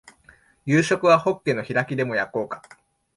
[0.65, 2.63] 夕食はホッケの開きでも焼こうか